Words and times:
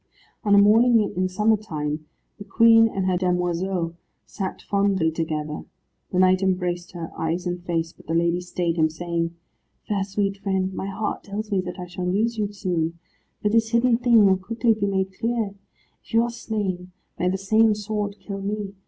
On 0.43 0.55
a 0.55 0.57
morning 0.57 1.13
in 1.15 1.29
summer 1.29 1.57
time 1.57 2.07
the 2.39 2.43
Queen 2.43 2.87
and 2.87 3.07
the 3.07 3.17
damoiseau 3.19 3.93
sat 4.25 4.59
fondly 4.63 5.11
together. 5.11 5.63
The 6.11 6.17
knight 6.17 6.41
embraced 6.41 6.93
her, 6.93 7.11
eyes 7.15 7.45
and 7.45 7.63
face, 7.63 7.93
but 7.93 8.07
the 8.07 8.15
lady 8.15 8.41
stayed 8.41 8.77
him, 8.77 8.89
saying, 8.89 9.35
"Fair 9.87 10.03
sweet 10.03 10.37
friend, 10.37 10.73
my 10.73 10.87
heart 10.87 11.23
tells 11.25 11.51
me 11.51 11.61
that 11.61 11.77
I 11.77 11.85
shall 11.85 12.07
lose 12.07 12.35
you 12.39 12.51
soon, 12.51 12.97
for 13.43 13.49
this 13.49 13.69
hidden 13.69 13.99
thing 13.99 14.25
will 14.25 14.37
quickly 14.37 14.73
be 14.73 14.87
made 14.87 15.13
clear. 15.19 15.53
If 16.03 16.15
you 16.15 16.23
are 16.23 16.31
slain, 16.31 16.91
may 17.19 17.29
the 17.29 17.37
same 17.37 17.75
sword 17.75 18.15
kill 18.19 18.41
me. 18.41 18.73